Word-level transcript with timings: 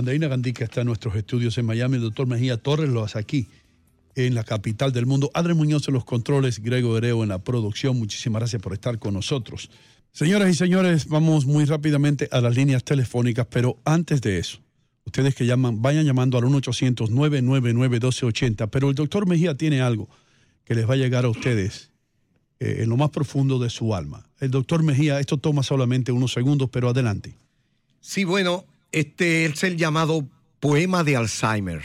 Andreina 0.00 0.28
Gandica 0.28 0.64
está 0.64 0.80
en 0.80 0.86
nuestros 0.86 1.14
estudios 1.14 1.58
en 1.58 1.66
Miami, 1.66 1.96
el 1.96 2.02
doctor 2.02 2.26
Mejía 2.26 2.56
Torres 2.56 2.88
lo 2.88 3.04
hace 3.04 3.18
aquí, 3.18 3.48
en 4.14 4.34
la 4.34 4.44
capital 4.44 4.92
del 4.92 5.04
mundo. 5.04 5.30
Adri 5.34 5.52
Muñoz 5.52 5.86
en 5.88 5.94
los 5.94 6.06
controles, 6.06 6.60
Grego 6.60 6.96
Hereo 6.96 7.22
en 7.22 7.28
la 7.28 7.38
producción. 7.38 7.98
Muchísimas 7.98 8.40
gracias 8.40 8.62
por 8.62 8.72
estar 8.72 8.98
con 8.98 9.12
nosotros. 9.12 9.68
Señoras 10.10 10.48
y 10.48 10.54
señores, 10.54 11.06
vamos 11.06 11.44
muy 11.44 11.66
rápidamente 11.66 12.30
a 12.32 12.40
las 12.40 12.56
líneas 12.56 12.82
telefónicas, 12.82 13.46
pero 13.50 13.76
antes 13.84 14.22
de 14.22 14.38
eso, 14.38 14.60
ustedes 15.04 15.34
que 15.34 15.44
llaman, 15.44 15.82
vayan 15.82 16.06
llamando 16.06 16.38
al 16.38 16.44
1-800-999-1280, 16.44 18.70
pero 18.70 18.88
el 18.88 18.94
doctor 18.94 19.26
Mejía 19.26 19.54
tiene 19.54 19.82
algo 19.82 20.08
que 20.64 20.74
les 20.74 20.88
va 20.88 20.94
a 20.94 20.96
llegar 20.96 21.26
a 21.26 21.28
ustedes 21.28 21.90
eh, 22.58 22.78
en 22.80 22.88
lo 22.88 22.96
más 22.96 23.10
profundo 23.10 23.58
de 23.58 23.68
su 23.68 23.94
alma. 23.94 24.26
El 24.40 24.50
doctor 24.50 24.82
Mejía, 24.82 25.20
esto 25.20 25.36
toma 25.36 25.62
solamente 25.62 26.10
unos 26.10 26.32
segundos, 26.32 26.70
pero 26.72 26.88
adelante. 26.88 27.36
Sí, 28.00 28.24
bueno, 28.24 28.64
este 28.92 29.44
es 29.46 29.62
el 29.64 29.76
llamado 29.76 30.28
poema 30.58 31.04
de 31.04 31.16
Alzheimer. 31.16 31.82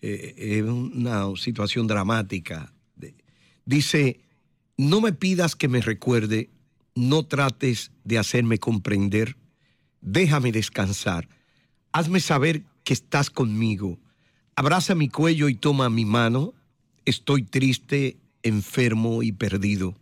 Eh, 0.00 0.34
Es 0.36 0.62
una 0.64 1.34
situación 1.36 1.86
dramática. 1.86 2.72
Dice, 3.64 4.20
no 4.76 5.00
me 5.00 5.12
pidas 5.12 5.54
que 5.54 5.68
me 5.68 5.80
recuerde, 5.80 6.50
no 6.94 7.24
trates 7.24 7.92
de 8.04 8.18
hacerme 8.18 8.58
comprender, 8.58 9.36
déjame 10.00 10.50
descansar, 10.50 11.28
hazme 11.92 12.18
saber 12.18 12.64
que 12.82 12.92
estás 12.92 13.30
conmigo, 13.30 14.00
abraza 14.56 14.96
mi 14.96 15.08
cuello 15.08 15.48
y 15.48 15.54
toma 15.54 15.88
mi 15.90 16.04
mano, 16.04 16.54
estoy 17.04 17.44
triste, 17.44 18.16
enfermo 18.42 19.22
y 19.22 19.30
perdido. 19.30 19.96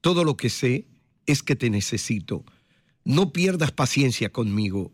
Todo 0.00 0.22
lo 0.22 0.36
que 0.36 0.50
sé 0.50 0.86
es 1.26 1.42
que 1.42 1.56
te 1.56 1.70
necesito. 1.70 2.44
No 3.04 3.32
pierdas 3.32 3.72
paciencia 3.72 4.30
conmigo. 4.30 4.92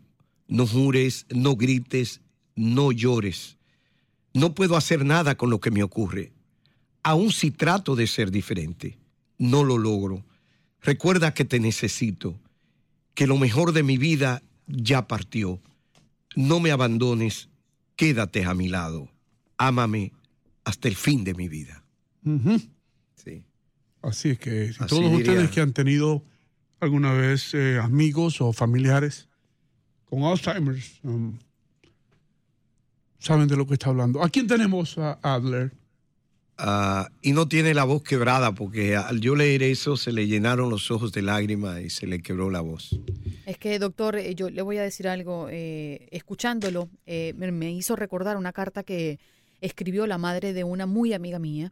No 0.49 0.65
jures, 0.67 1.25
no 1.29 1.55
grites, 1.55 2.21
no 2.55 2.91
llores. 2.91 3.57
No 4.33 4.53
puedo 4.55 4.75
hacer 4.75 5.05
nada 5.05 5.35
con 5.35 5.49
lo 5.51 5.59
que 5.61 5.71
me 5.71 5.83
ocurre. 5.83 6.33
Aun 7.03 7.31
si 7.31 7.51
trato 7.51 7.95
de 7.95 8.07
ser 8.07 8.31
diferente, 8.31 8.97
no 9.37 9.63
lo 9.63 9.77
logro. 9.77 10.25
Recuerda 10.81 11.33
que 11.33 11.45
te 11.45 11.59
necesito, 11.59 12.37
que 13.13 13.27
lo 13.27 13.37
mejor 13.37 13.71
de 13.73 13.83
mi 13.83 13.97
vida 13.97 14.41
ya 14.67 15.07
partió. 15.07 15.61
No 16.35 16.59
me 16.59 16.71
abandones, 16.71 17.49
quédate 17.95 18.43
a 18.45 18.53
mi 18.55 18.69
lado. 18.69 19.07
Ámame 19.57 20.11
hasta 20.63 20.87
el 20.87 20.95
fin 20.95 21.23
de 21.23 21.35
mi 21.35 21.47
vida. 21.47 21.83
Sí. 23.15 23.43
Así 24.01 24.29
es 24.31 24.39
que 24.39 24.73
si 24.73 24.83
Así 24.83 24.89
todos 24.89 25.11
diría. 25.11 25.17
ustedes 25.31 25.51
que 25.51 25.61
han 25.61 25.73
tenido 25.73 26.23
alguna 26.79 27.13
vez 27.13 27.53
eh, 27.53 27.79
amigos 27.79 28.41
o 28.41 28.51
familiares 28.51 29.28
con 30.09 30.23
Alzheimer 30.23 30.77
um, 31.03 31.37
saben 33.19 33.47
de 33.47 33.55
lo 33.55 33.67
que 33.67 33.73
está 33.73 33.89
hablando. 33.89 34.23
¿A 34.23 34.29
quién 34.29 34.47
tenemos 34.47 34.97
a 34.97 35.19
Adler? 35.21 35.71
Ah, 36.57 37.09
y 37.21 37.31
no 37.31 37.47
tiene 37.47 37.73
la 37.73 37.85
voz 37.85 38.03
quebrada 38.03 38.53
porque 38.53 38.97
al 38.97 39.21
yo 39.21 39.35
leer 39.35 39.63
eso 39.63 39.95
se 39.95 40.11
le 40.11 40.27
llenaron 40.27 40.69
los 40.69 40.91
ojos 40.91 41.13
de 41.13 41.21
lágrimas 41.21 41.79
y 41.81 41.89
se 41.89 42.05
le 42.05 42.21
quebró 42.21 42.49
la 42.49 42.59
voz. 42.59 42.99
Es 43.45 43.57
que, 43.57 43.79
doctor, 43.79 44.17
eh, 44.17 44.35
yo 44.35 44.49
le 44.49 44.61
voy 44.61 44.77
a 44.77 44.83
decir 44.83 45.07
algo. 45.07 45.47
eh, 45.49 46.09
escuchándolo, 46.11 46.89
eh, 47.05 47.33
me, 47.37 47.51
me 47.51 47.71
hizo 47.71 47.95
recordar 47.95 48.35
una 48.35 48.51
carta 48.51 48.83
que 48.83 49.19
escribió 49.61 50.05
la 50.05 50.17
madre 50.17 50.51
de 50.51 50.63
una 50.65 50.85
muy 50.85 51.13
amiga 51.13 51.39
mía 51.39 51.71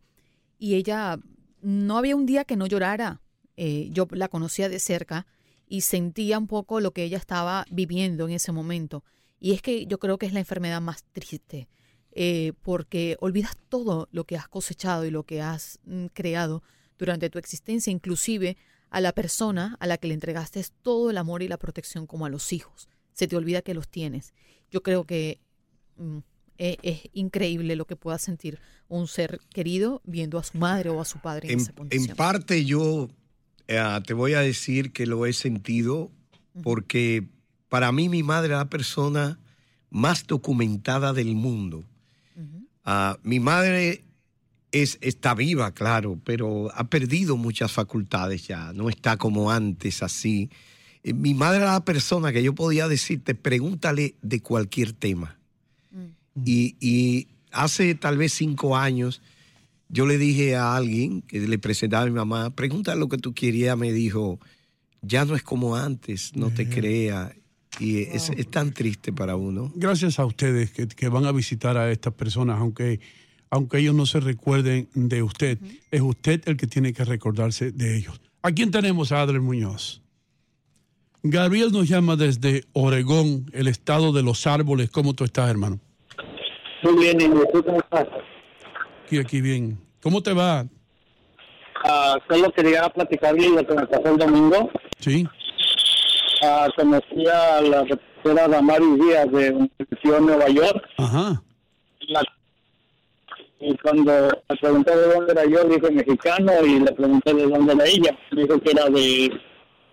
y 0.57 0.75
ella 0.75 1.19
no 1.61 1.97
había 1.97 2.15
un 2.15 2.25
día 2.25 2.45
que 2.45 2.55
no 2.55 2.67
llorara. 2.67 3.21
Eh, 3.57 3.89
yo 3.91 4.07
la 4.11 4.27
conocía 4.27 4.69
de 4.69 4.79
cerca 4.79 5.25
y 5.67 5.81
sentía 5.81 6.37
un 6.37 6.47
poco 6.47 6.79
lo 6.79 6.91
que 6.91 7.03
ella 7.03 7.17
estaba 7.17 7.65
viviendo 7.69 8.27
en 8.27 8.33
ese 8.33 8.51
momento. 8.51 9.03
Y 9.39 9.53
es 9.53 9.61
que 9.61 9.85
yo 9.85 9.99
creo 9.99 10.17
que 10.17 10.25
es 10.25 10.33
la 10.33 10.39
enfermedad 10.39 10.81
más 10.81 11.03
triste, 11.11 11.67
eh, 12.11 12.53
porque 12.63 13.17
olvidas 13.19 13.55
todo 13.69 14.07
lo 14.11 14.25
que 14.25 14.37
has 14.37 14.47
cosechado 14.47 15.05
y 15.05 15.11
lo 15.11 15.23
que 15.23 15.41
has 15.41 15.79
mm, 15.85 16.07
creado 16.07 16.63
durante 16.97 17.29
tu 17.29 17.37
existencia, 17.37 17.91
inclusive 17.91 18.57
a 18.89 19.01
la 19.01 19.11
persona 19.11 19.75
a 19.79 19.87
la 19.87 19.97
que 19.97 20.07
le 20.07 20.13
entregaste 20.13 20.63
todo 20.81 21.09
el 21.09 21.17
amor 21.17 21.43
y 21.43 21.47
la 21.47 21.57
protección 21.57 22.07
como 22.07 22.25
a 22.25 22.29
los 22.29 22.53
hijos. 22.53 22.87
Se 23.13 23.27
te 23.27 23.35
olvida 23.35 23.61
que 23.61 23.73
los 23.73 23.89
tienes. 23.89 24.33
Yo 24.71 24.81
creo 24.81 25.03
que 25.03 25.39
mm, 25.97 26.19
e- 26.57 26.77
es, 26.81 27.01
increíble 27.13 27.75
lo 27.75 27.85
que 27.85 27.95
pueda 27.95 28.17
sentir 28.17 28.59
un 28.87 29.07
ser 29.07 29.39
querido 29.49 30.01
viendo 30.05 30.39
a 30.39 30.43
su 30.43 30.57
madre 30.57 30.89
o 30.89 31.01
a 31.01 31.05
su 31.05 31.19
padre 31.19 31.49
en, 31.49 31.55
En, 31.55 31.59
esa 31.59 31.73
condición. 31.73 32.09
en 32.11 32.15
parte 32.15 32.65
yo 32.65 33.09
eh, 33.67 33.99
te 34.05 34.13
voy 34.13 34.33
a 34.33 34.39
decir 34.39 34.91
que 34.91 35.05
lo 35.05 35.25
he 35.25 35.33
sentido 35.33 36.11
porque 36.63 37.27
para 37.69 37.91
mí 37.91 38.09
mi 38.09 38.23
madre 38.23 38.49
era 38.49 38.57
la 38.57 38.69
persona 38.69 39.39
más 39.89 40.25
documentada 40.25 41.13
del 41.13 41.35
mundo. 41.35 41.83
Ah, 42.83 43.17
mi 43.23 43.39
madre 43.39 44.05
es, 44.71 44.97
está 45.01 45.33
viva, 45.33 45.73
claro, 45.73 46.19
pero 46.23 46.71
ha 46.73 46.85
perdido 46.85 47.35
muchas 47.35 47.71
facultades 47.71 48.47
ya, 48.47 48.71
no 48.73 48.89
está 48.89 49.17
como 49.17 49.51
antes 49.51 50.03
así. 50.03 50.49
Eh, 51.03 51.13
Mi 51.13 51.33
madre 51.33 51.57
era 51.57 51.73
la 51.73 51.83
persona 51.83 52.31
que 52.31 52.43
yo 52.43 52.55
podía 52.55 52.87
decirte, 52.87 53.35
pregúntale 53.35 54.15
de 54.21 54.41
cualquier 54.41 54.93
tema. 54.93 55.37
Y, 56.45 56.75
y 56.79 57.27
hace 57.51 57.95
tal 57.95 58.17
vez 58.17 58.31
cinco 58.31 58.77
años, 58.77 59.21
yo 59.89 60.05
le 60.05 60.17
dije 60.17 60.55
a 60.55 60.75
alguien 60.75 61.21
que 61.21 61.39
le 61.39 61.59
presentaba 61.59 62.03
a 62.03 62.07
mi 62.07 62.11
mamá, 62.11 62.49
pregúntale 62.51 62.99
lo 62.99 63.07
que 63.07 63.17
tú 63.17 63.33
querías, 63.33 63.77
me 63.77 63.91
dijo, 63.91 64.39
ya 65.01 65.25
no 65.25 65.35
es 65.35 65.43
como 65.43 65.75
antes, 65.75 66.35
no 66.35 66.51
te 66.51 66.67
crea. 66.69 67.33
Y 67.79 67.99
es, 68.03 68.29
es 68.31 68.49
tan 68.49 68.73
triste 68.73 69.13
para 69.13 69.35
uno. 69.35 69.71
Gracias 69.75 70.19
a 70.19 70.25
ustedes 70.25 70.71
que, 70.71 70.87
que 70.87 71.09
van 71.09 71.25
a 71.25 71.31
visitar 71.31 71.77
a 71.77 71.91
estas 71.91 72.13
personas, 72.13 72.59
aunque, 72.59 72.99
aunque 73.49 73.79
ellos 73.79 73.93
no 73.93 74.05
se 74.05 74.19
recuerden 74.19 74.89
de 74.93 75.21
usted, 75.21 75.59
es 75.91 76.01
usted 76.01 76.41
el 76.45 76.57
que 76.57 76.67
tiene 76.67 76.91
que 76.93 77.05
recordarse 77.05 77.71
de 77.71 77.97
ellos. 77.97 78.19
¿A 78.41 78.51
quién 78.51 78.71
tenemos 78.71 79.11
a 79.11 79.21
Adler 79.21 79.41
Muñoz? 79.41 80.01
Gabriel 81.23 81.71
nos 81.71 81.87
llama 81.87 82.15
desde 82.15 82.63
Oregón, 82.73 83.49
el 83.53 83.67
estado 83.67 84.11
de 84.11 84.23
los 84.23 84.47
árboles. 84.47 84.89
¿Cómo 84.89 85.13
tú 85.13 85.23
estás, 85.23 85.49
hermano? 85.49 85.79
Muy 86.83 87.03
bien, 87.03 87.19
¿y 87.19 87.25
tú 87.51 87.63
cómo 87.63 87.79
estás? 87.79 88.07
Aquí, 89.07 89.19
aquí 89.19 89.39
bien. 89.39 89.79
¿Cómo 90.03 90.21
te 90.21 90.33
va? 90.33 90.65
Ah, 91.85 92.17
solo 92.29 92.51
quería 92.51 92.89
platicarle 92.89 93.47
lo 93.51 93.65
que 93.65 93.73
me 93.73 93.87
pasó 93.87 94.09
el 94.11 94.17
domingo. 94.17 94.69
Sí. 94.99 95.25
Ah, 96.43 96.67
conocí 96.75 97.25
a 97.25 97.61
la 97.61 97.83
reportera 97.85 98.49
Damaris 98.49 98.99
Díaz 98.99 99.31
de 99.31 99.51
Universidad 99.51 100.15
de 100.15 100.21
Nueva 100.21 100.49
York. 100.49 100.83
Ajá. 100.97 101.41
La- 102.09 102.21
y 103.61 103.77
cuando 103.77 104.11
me 104.49 104.55
pregunté 104.57 104.93
de 104.97 105.07
dónde 105.13 105.31
era 105.31 105.45
yo, 105.45 105.63
dije 105.63 105.89
mexicano, 105.89 106.51
y 106.65 106.79
le 106.81 106.91
pregunté 106.91 107.33
de 107.33 107.47
dónde 107.47 107.73
era 107.73 107.85
ella. 107.85 108.17
Dijo 108.33 108.59
que 108.59 108.71
era 108.71 108.85
de 108.89 109.31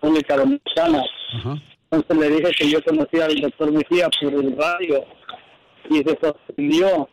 República 0.01 0.35
Dominicana. 0.35 1.03
Ajá. 1.37 1.55
Entonces 1.89 2.17
le 2.17 2.35
dije 2.35 2.51
que 2.57 2.69
yo 2.69 2.83
conocía 2.83 3.25
al 3.25 3.39
doctor 3.39 3.71
Mejía 3.71 4.09
por 4.21 4.33
el 4.33 4.57
radio. 4.57 5.05
Y 5.89 5.99
se 5.99 6.17
sorprendió. 6.21 7.07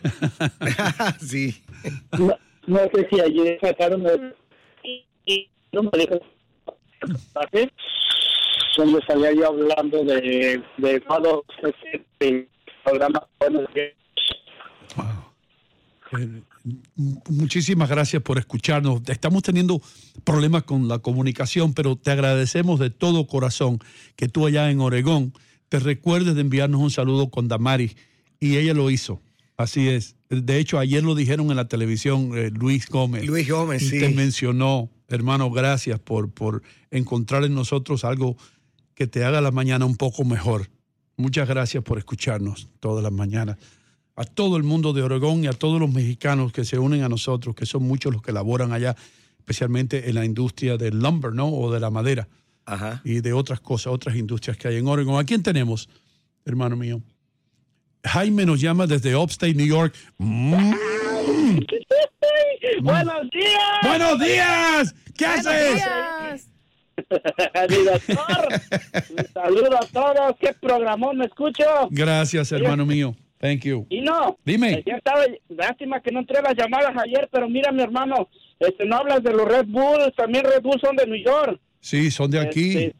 sí. 1.20 1.62
No, 2.18 2.36
no 2.66 2.78
sé 2.94 3.08
si 3.10 3.20
ayer 3.20 3.58
sacaron 3.60 4.06
el... 4.06 4.34
y- 5.26 5.48
No 8.78 8.86
me 8.86 9.00
salía 9.06 9.32
yo 9.32 9.48
hablando 9.48 10.04
de, 10.04 10.62
de 10.78 11.00
cuando 11.02 11.44
programa. 12.84 13.26
Eh, 16.18 16.42
Muchísimas 17.28 17.88
gracias 17.88 18.22
por 18.22 18.38
escucharnos. 18.38 19.02
Estamos 19.08 19.42
teniendo 19.42 19.80
problemas 20.24 20.62
con 20.64 20.86
la 20.88 20.98
comunicación, 21.00 21.74
pero 21.74 21.96
te 21.96 22.10
agradecemos 22.10 22.78
de 22.78 22.90
todo 22.90 23.26
corazón 23.26 23.78
que 24.14 24.28
tú 24.28 24.46
allá 24.46 24.70
en 24.70 24.80
Oregón 24.80 25.32
te 25.68 25.80
recuerdes 25.80 26.34
de 26.34 26.42
enviarnos 26.42 26.80
un 26.80 26.90
saludo 26.90 27.30
con 27.30 27.48
Damaris 27.48 27.96
y 28.38 28.58
ella 28.58 28.74
lo 28.74 28.90
hizo. 28.90 29.20
Así 29.56 29.88
es. 29.88 30.16
De 30.28 30.58
hecho, 30.58 30.78
ayer 30.78 31.02
lo 31.04 31.14
dijeron 31.14 31.50
en 31.50 31.56
la 31.56 31.68
televisión 31.68 32.36
eh, 32.36 32.50
Luis 32.50 32.88
Gómez. 32.88 33.26
Luis 33.26 33.48
Gómez, 33.48 33.88
sí. 33.88 34.00
Te 34.00 34.08
mencionó, 34.08 34.90
hermano, 35.08 35.50
gracias 35.50 36.00
por, 36.00 36.30
por 36.30 36.62
encontrar 36.90 37.44
en 37.44 37.54
nosotros 37.54 38.04
algo 38.04 38.36
que 38.94 39.06
te 39.06 39.24
haga 39.24 39.40
la 39.40 39.50
mañana 39.50 39.84
un 39.84 39.96
poco 39.96 40.24
mejor. 40.24 40.70
Muchas 41.16 41.48
gracias 41.48 41.84
por 41.84 41.98
escucharnos 41.98 42.68
todas 42.80 43.02
las 43.02 43.12
mañanas. 43.12 43.58
A 44.16 44.24
todo 44.24 44.56
el 44.56 44.62
mundo 44.62 44.92
de 44.92 45.02
Oregón 45.02 45.44
y 45.44 45.46
a 45.46 45.52
todos 45.52 45.80
los 45.80 45.90
mexicanos 45.90 46.52
que 46.52 46.64
se 46.64 46.78
unen 46.78 47.02
a 47.02 47.08
nosotros, 47.08 47.54
que 47.54 47.66
son 47.66 47.82
muchos 47.82 48.12
los 48.12 48.22
que 48.22 48.32
laboran 48.32 48.72
allá, 48.72 48.96
especialmente 49.38 50.08
en 50.08 50.14
la 50.14 50.24
industria 50.24 50.76
del 50.76 50.98
lumber, 50.98 51.32
¿no? 51.32 51.48
O 51.48 51.72
de 51.72 51.80
la 51.80 51.90
madera 51.90 52.28
Ajá. 52.64 53.00
y 53.04 53.20
de 53.20 53.32
otras 53.32 53.60
cosas, 53.60 53.92
otras 53.92 54.16
industrias 54.16 54.56
que 54.56 54.68
hay 54.68 54.76
en 54.76 54.86
Oregón. 54.86 55.18
¿A 55.18 55.24
quién 55.24 55.42
tenemos, 55.42 55.88
hermano 56.44 56.76
mío? 56.76 57.02
Jaime 58.04 58.44
nos 58.44 58.60
llama 58.60 58.86
desde 58.86 59.14
Upstate, 59.16 59.54
New 59.54 59.66
York. 59.66 59.94
Mm. 60.18 60.72
¡Buenos 62.82 63.30
días! 63.30 63.78
¡Buenos 63.82 64.20
días! 64.20 64.94
¿Qué 65.16 65.26
Buenos 65.26 65.46
haces? 65.46 65.74
días. 65.74 66.48
Mi 67.70 67.84
doctor, 67.84 68.48
saludo 69.34 69.76
a 69.76 69.86
todos. 69.86 70.36
¿Qué 70.40 70.52
programón 70.60 71.18
me 71.18 71.26
escucho? 71.26 71.64
Gracias, 71.90 72.52
hermano 72.52 72.84
mío. 72.84 73.14
Thank 73.38 73.62
you. 73.62 73.86
Y 73.90 74.00
no, 74.02 74.38
Dime. 74.44 74.84
ya 74.86 74.96
estaba, 74.96 75.24
lástima 75.48 76.00
que 76.00 76.12
no 76.12 76.20
entré 76.20 76.40
las 76.42 76.54
llamadas 76.54 76.92
ayer, 76.96 77.28
pero 77.32 77.48
mira, 77.48 77.72
mi 77.72 77.82
hermano, 77.82 78.28
este, 78.60 78.84
no 78.84 78.96
hablas 78.96 79.22
de 79.24 79.32
los 79.32 79.48
Red 79.48 79.66
Bulls, 79.66 80.14
también 80.16 80.44
Red 80.44 80.62
Bulls 80.62 80.80
son 80.80 80.94
de 80.94 81.06
New 81.06 81.20
York. 81.24 81.60
Sí, 81.80 82.10
son 82.12 82.30
de 82.30 82.38
aquí. 82.38 82.76
Este, 82.76 82.94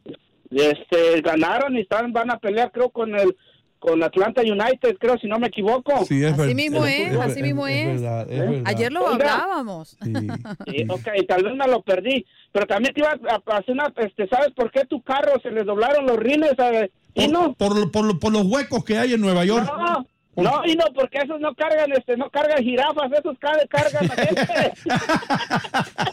este, 0.50 1.20
ganaron 1.20 1.76
y 1.76 1.82
están, 1.82 2.12
van 2.12 2.32
a 2.32 2.38
pelear, 2.38 2.72
creo, 2.72 2.90
con 2.90 3.14
el 3.14 3.36
con 3.82 4.00
Atlanta 4.00 4.42
United, 4.42 4.96
creo, 5.00 5.18
si 5.18 5.26
no 5.26 5.40
me 5.40 5.48
equivoco. 5.48 6.04
Sí, 6.06 6.22
es 6.24 6.38
Así 6.38 6.54
mismo 6.54 6.86
es- 6.86 7.10
es, 7.12 7.18
así 7.18 7.42
mismo 7.42 7.66
es. 7.66 8.00
verdad, 8.00 8.30
es 8.30 8.38
verdad. 8.38 8.62
Ayer 8.66 8.92
lo 8.92 9.04
Oiga. 9.06 9.34
hablábamos. 9.34 9.96
Sí. 10.00 10.12
Sí, 10.70 10.86
ok, 10.88 11.08
tal 11.26 11.42
vez 11.42 11.54
me 11.56 11.66
lo 11.66 11.82
perdí, 11.82 12.24
pero 12.52 12.64
también 12.66 12.94
te 12.94 13.00
iba 13.00 13.10
a 13.10 13.56
hacer 13.56 13.72
una, 13.74 13.92
este, 13.96 14.28
¿sabes 14.28 14.52
por 14.54 14.70
qué 14.70 14.84
tu 14.84 15.02
carro 15.02 15.32
se 15.42 15.50
le 15.50 15.64
doblaron 15.64 16.06
los 16.06 16.16
rines? 16.16 16.52
eh? 16.58 16.92
Y 17.14 17.26
no, 17.26 17.54
Por, 17.54 17.74
por, 17.74 17.90
por, 17.90 18.20
por 18.20 18.32
los 18.32 18.44
huecos 18.46 18.84
que 18.84 18.96
hay 18.98 19.14
en 19.14 19.20
Nueva 19.20 19.44
York. 19.44 19.66
no, 19.66 20.06
no, 20.36 20.62
y 20.64 20.76
no, 20.76 20.84
porque 20.94 21.18
esos 21.18 21.40
no 21.40 21.52
cargan, 21.54 21.90
este, 21.92 22.16
no 22.16 22.30
cargan 22.30 22.62
jirafas, 22.62 23.10
esos 23.12 23.36
car- 23.40 23.68
cargan 23.68 24.10
a 24.10 24.14
gente. 24.14 24.72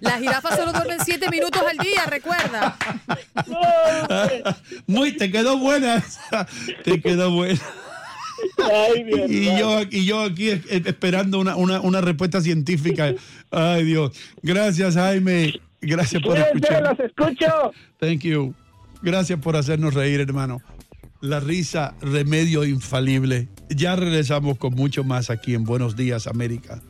Las 0.00 0.20
jirafas 0.20 0.56
solo 0.56 0.72
duermen 0.72 0.98
siete 1.04 1.28
minutos 1.30 1.62
al 1.68 1.78
día, 1.78 2.04
recuerda. 2.06 2.76
Muy, 4.86 5.12
te 5.12 5.30
quedó 5.30 5.58
buena. 5.58 5.96
esa. 5.96 6.46
te 6.84 7.00
quedó 7.00 7.30
buena. 7.30 7.60
Ay, 8.58 9.04
Y 9.28 9.44
yo, 9.58 9.80
y 9.90 10.04
yo 10.04 10.22
aquí 10.22 10.50
es- 10.50 10.66
es- 10.68 10.86
esperando 10.86 11.38
una, 11.38 11.56
una, 11.56 11.80
una 11.80 12.00
respuesta 12.00 12.40
científica. 12.40 13.14
Ay, 13.50 13.84
Dios. 13.84 14.12
Gracias, 14.42 14.94
Jaime. 14.94 15.54
Gracias 15.80 16.22
por 16.22 16.38
escuchar. 16.38 16.82
los 16.82 17.00
escucho. 17.00 17.72
Thank 17.98 18.20
you. 18.20 18.54
Gracias 19.02 19.38
por 19.38 19.56
hacernos 19.56 19.94
reír, 19.94 20.20
hermano. 20.20 20.60
La 21.20 21.40
risa, 21.40 21.94
remedio 22.00 22.64
infalible. 22.64 23.48
Ya 23.70 23.96
regresamos 23.96 24.58
con 24.58 24.74
mucho 24.74 25.04
más 25.04 25.30
aquí 25.30 25.54
en 25.54 25.64
Buenos 25.64 25.96
Días, 25.96 26.26
América. 26.26 26.80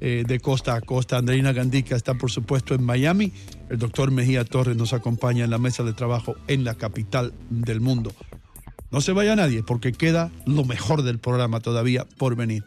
Eh, 0.00 0.24
de 0.26 0.40
costa 0.40 0.74
a 0.74 0.80
costa. 0.82 1.16
Andreina 1.16 1.52
Gandica 1.52 1.96
está, 1.96 2.14
por 2.14 2.30
supuesto, 2.30 2.74
en 2.74 2.84
Miami. 2.84 3.32
El 3.70 3.78
doctor 3.78 4.10
Mejía 4.10 4.44
Torres 4.44 4.76
nos 4.76 4.92
acompaña 4.92 5.44
en 5.44 5.50
la 5.50 5.58
mesa 5.58 5.82
de 5.84 5.92
trabajo 5.94 6.36
en 6.48 6.64
la 6.64 6.74
capital 6.74 7.32
del 7.48 7.80
mundo. 7.80 8.12
No 8.90 9.00
se 9.00 9.12
vaya 9.12 9.34
nadie 9.36 9.62
porque 9.62 9.92
queda 9.92 10.30
lo 10.44 10.64
mejor 10.64 11.02
del 11.02 11.18
programa 11.18 11.60
todavía 11.60 12.04
por 12.18 12.36
venir. 12.36 12.62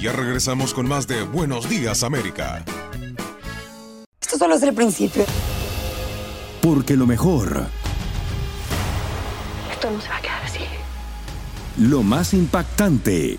Ya 0.00 0.12
regresamos 0.12 0.74
con 0.74 0.86
más 0.86 1.08
de 1.08 1.22
Buenos 1.22 1.68
Días 1.68 2.02
América. 2.04 2.64
Esto 4.20 4.38
solo 4.38 4.54
es 4.54 4.62
el 4.62 4.74
principio. 4.74 5.24
Porque 6.62 6.96
lo 6.96 7.06
mejor, 7.06 7.66
Esto 9.72 9.90
no 9.90 10.00
se 10.00 10.08
va 10.08 10.16
a 10.16 10.20
quedar 10.20 10.42
así. 10.44 10.60
lo 11.78 12.02
más 12.02 12.34
impactante, 12.34 13.38